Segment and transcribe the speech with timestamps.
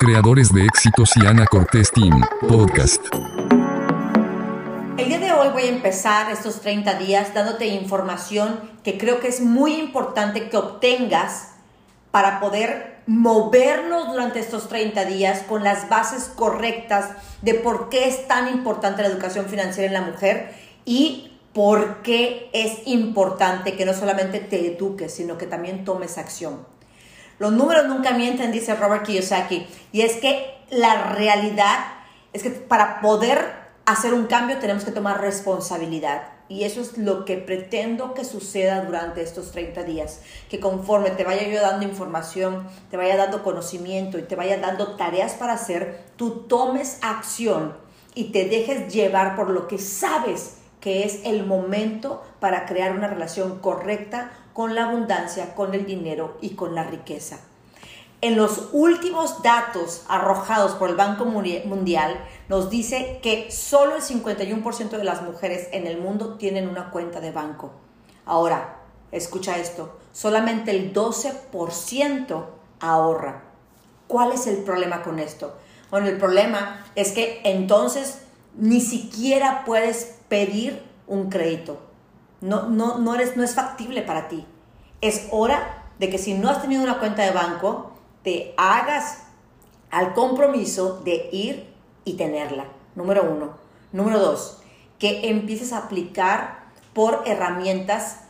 [0.00, 3.04] creadores de éxitos y Ana Cortés Team, podcast.
[4.96, 9.28] El día de hoy voy a empezar estos 30 días dándote información que creo que
[9.28, 11.48] es muy importante que obtengas
[12.12, 17.10] para poder movernos durante estos 30 días con las bases correctas
[17.42, 20.54] de por qué es tan importante la educación financiera en la mujer
[20.86, 26.79] y por qué es importante que no solamente te eduques, sino que también tomes acción.
[27.40, 31.78] Los números nunca mienten, dice Robert Kiyosaki, y es que la realidad
[32.34, 33.40] es que para poder
[33.86, 36.20] hacer un cambio tenemos que tomar responsabilidad.
[36.50, 40.20] Y eso es lo que pretendo que suceda durante estos 30 días.
[40.50, 44.96] Que conforme te vaya yo dando información, te vaya dando conocimiento y te vaya dando
[44.96, 47.74] tareas para hacer, tú tomes acción
[48.14, 53.06] y te dejes llevar por lo que sabes que es el momento para crear una
[53.06, 57.40] relación correcta con la abundancia, con el dinero y con la riqueza.
[58.20, 64.90] En los últimos datos arrojados por el Banco Mundial nos dice que solo el 51%
[64.90, 67.70] de las mujeres en el mundo tienen una cuenta de banco.
[68.26, 68.76] Ahora,
[69.12, 72.44] escucha esto, solamente el 12%
[72.80, 73.44] ahorra.
[74.08, 75.56] ¿Cuál es el problema con esto?
[75.90, 78.18] Bueno, el problema es que entonces
[78.58, 81.89] ni siquiera puedes pedir un crédito.
[82.40, 84.46] No, no, no, eres, no es factible para ti.
[85.00, 89.24] Es hora de que si no has tenido una cuenta de banco, te hagas
[89.90, 91.72] al compromiso de ir
[92.04, 92.64] y tenerla.
[92.94, 93.50] Número uno.
[93.92, 94.58] Número dos,
[94.98, 96.60] que empieces a aplicar
[96.94, 98.20] por herramientas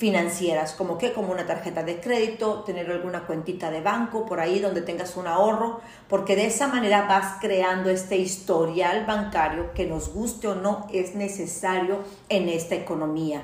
[0.00, 4.58] financieras, como que como una tarjeta de crédito, tener alguna cuentita de banco por ahí
[4.58, 10.08] donde tengas un ahorro, porque de esa manera vas creando este historial bancario que nos
[10.14, 11.98] guste o no es necesario
[12.30, 13.42] en esta economía.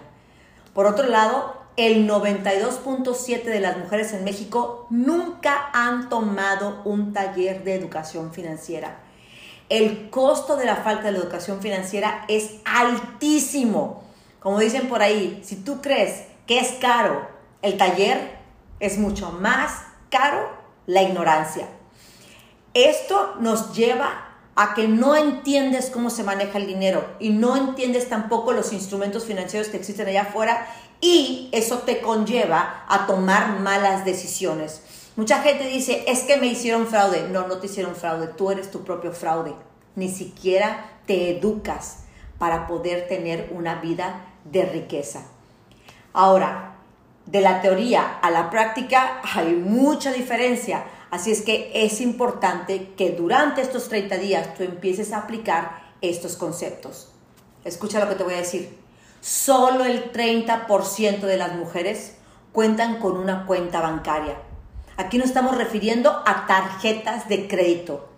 [0.76, 7.64] Por otro lado, el 92.7 de las mujeres en México nunca han tomado un taller
[7.64, 8.98] de educación financiera.
[9.70, 14.04] El costo de la falta de educación financiera es altísimo.
[14.38, 17.26] Como dicen por ahí, si tú crees que es caro
[17.62, 18.36] el taller,
[18.78, 20.46] es mucho más caro
[20.84, 21.68] la ignorancia.
[22.74, 24.25] Esto nos lleva
[24.56, 29.26] a que no entiendes cómo se maneja el dinero y no entiendes tampoco los instrumentos
[29.26, 30.66] financieros que existen allá afuera
[31.00, 34.80] y eso te conlleva a tomar malas decisiones.
[35.14, 37.28] Mucha gente dice, es que me hicieron fraude.
[37.30, 39.54] No, no te hicieron fraude, tú eres tu propio fraude.
[39.94, 42.04] Ni siquiera te educas
[42.38, 45.22] para poder tener una vida de riqueza.
[46.12, 46.76] Ahora,
[47.26, 53.10] de la teoría a la práctica hay mucha diferencia, así es que es importante que
[53.10, 57.12] durante estos 30 días tú empieces a aplicar estos conceptos.
[57.64, 58.86] Escucha lo que te voy a decir
[59.26, 62.14] solo el 30% de las mujeres
[62.52, 64.36] cuentan con una cuenta bancaria.
[64.96, 68.08] Aquí nos estamos refiriendo a tarjetas de crédito.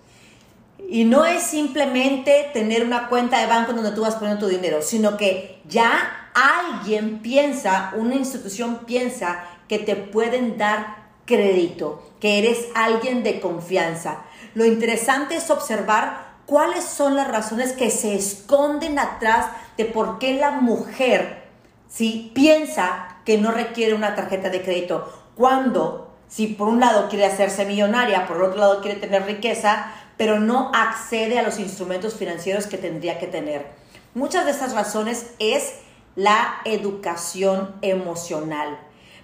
[0.86, 4.82] Y no es simplemente tener una cuenta de banco donde tú vas poniendo tu dinero,
[4.82, 12.66] sino que ya alguien piensa, una institución piensa que te pueden dar crédito, que eres
[12.74, 14.24] alguien de confianza.
[14.54, 19.46] Lo interesante es observar cuáles son las razones que se esconden atrás
[19.76, 21.44] de por qué la mujer
[21.88, 25.12] si piensa que no requiere una tarjeta de crédito.
[25.36, 30.40] Cuando, si por un lado quiere hacerse millonaria, por otro lado quiere tener riqueza, pero
[30.40, 33.66] no accede a los instrumentos financieros que tendría que tener.
[34.14, 35.74] Muchas de estas razones es
[36.16, 38.78] la educación emocional.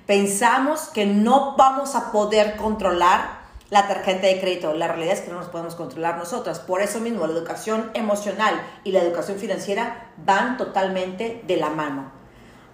[0.06, 4.74] Pensamos que no vamos a poder controlar la tarjeta de crédito.
[4.74, 6.60] La realidad es que no nos podemos controlar nosotras.
[6.60, 8.54] Por eso mismo, la educación emocional
[8.84, 12.12] y la educación financiera van totalmente de la mano.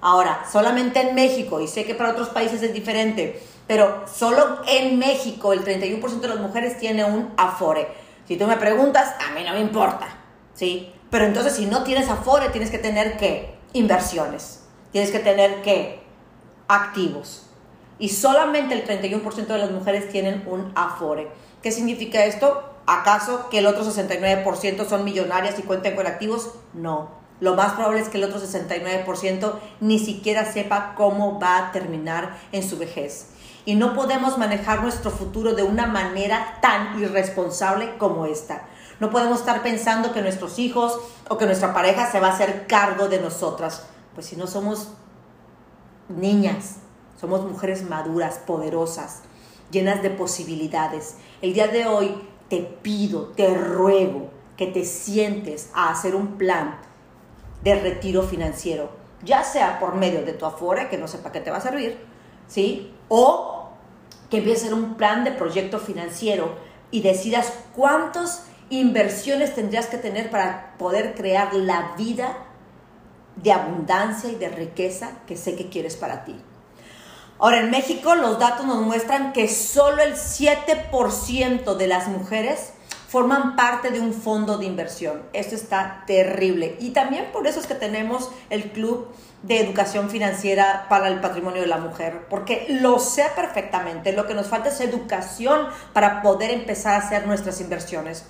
[0.01, 4.99] Ahora, solamente en México, y sé que para otros países es diferente, pero solo en
[4.99, 7.87] México el 31% de las mujeres tiene un Afore.
[8.27, 10.09] Si tú me preguntas, a mí no me importa,
[10.55, 10.93] ¿sí?
[11.11, 13.55] Pero entonces si no tienes Afore, tienes que tener qué?
[13.73, 14.65] Inversiones.
[14.91, 16.00] Tienes que tener qué?
[16.73, 17.47] Activos
[17.99, 21.29] y solamente el 31% de las mujeres tienen un Afore.
[21.65, 22.63] ¿Qué significa esto?
[22.87, 26.53] ¿Acaso que el otro 69% son millonarias y cuentan con activos?
[26.73, 27.11] No.
[27.41, 32.39] Lo más probable es que el otro 69% ni siquiera sepa cómo va a terminar
[32.53, 33.31] en su vejez.
[33.65, 38.63] Y no podemos manejar nuestro futuro de una manera tan irresponsable como esta.
[39.01, 42.69] No podemos estar pensando que nuestros hijos o que nuestra pareja se va a hacer
[42.69, 43.87] cargo de nosotras.
[44.15, 44.93] Pues si no somos
[46.11, 46.77] niñas,
[47.21, 49.23] somos mujeres maduras, poderosas,
[49.71, 51.17] llenas de posibilidades.
[51.43, 52.15] El día de hoy
[52.49, 56.79] te pido, te ruego que te sientes a hacer un plan
[57.63, 58.91] de retiro financiero,
[59.23, 61.63] ya sea por medio de tu Afore, que no sé para qué te va a
[61.63, 61.99] servir,
[62.49, 62.93] ¿sí?
[63.09, 63.71] O
[64.29, 66.55] que empieces a hacer un plan de proyecto financiero
[66.91, 72.37] y decidas cuántas inversiones tendrías que tener para poder crear la vida
[73.43, 76.37] de abundancia y de riqueza que sé que quieres para ti.
[77.39, 82.73] Ahora, en México los datos nos muestran que solo el 7% de las mujeres
[83.09, 85.23] forman parte de un fondo de inversión.
[85.33, 86.77] Esto está terrible.
[86.81, 89.09] Y también por eso es que tenemos el Club
[89.43, 94.13] de Educación Financiera para el Patrimonio de la Mujer, porque lo sé perfectamente.
[94.13, 98.27] Lo que nos falta es educación para poder empezar a hacer nuestras inversiones.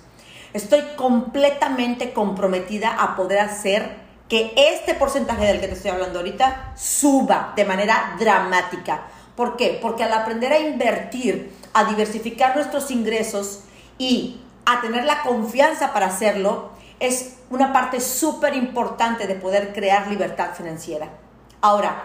[0.53, 6.71] Estoy completamente comprometida a poder hacer que este porcentaje del que te estoy hablando ahorita
[6.77, 9.01] suba de manera dramática.
[9.35, 9.77] ¿Por qué?
[9.81, 13.63] Porque al aprender a invertir, a diversificar nuestros ingresos
[13.97, 16.69] y a tener la confianza para hacerlo,
[17.01, 21.09] es una parte súper importante de poder crear libertad financiera.
[21.59, 22.01] Ahora,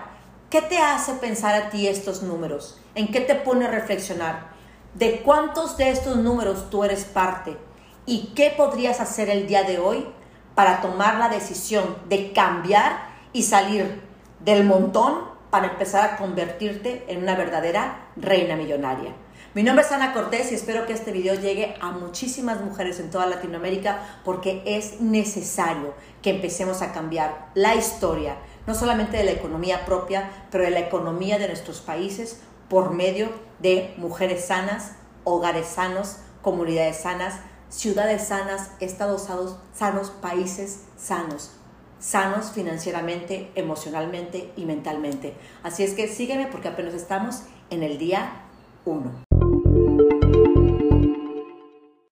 [0.50, 2.80] ¿qué te hace pensar a ti estos números?
[2.96, 4.48] ¿En qué te pone a reflexionar?
[4.94, 7.56] ¿De cuántos de estos números tú eres parte?
[8.04, 10.08] ¿Y qué podrías hacer el día de hoy
[10.56, 14.00] para tomar la decisión de cambiar y salir
[14.40, 19.12] del montón para empezar a convertirte en una verdadera reina millonaria?
[19.54, 23.10] Mi nombre es Ana Cortés y espero que este video llegue a muchísimas mujeres en
[23.10, 28.36] toda Latinoamérica porque es necesario que empecemos a cambiar la historia,
[28.66, 33.28] no solamente de la economía propia, pero de la economía de nuestros países por medio
[33.58, 34.92] de mujeres sanas,
[35.24, 39.28] hogares sanos, comunidades sanas, ciudades sanas, estados
[39.74, 41.52] sanos, países sanos
[41.98, 45.34] sanos financieramente, emocionalmente y mentalmente.
[45.62, 48.42] Así es que sígueme porque apenas estamos en el día
[48.84, 49.25] 1.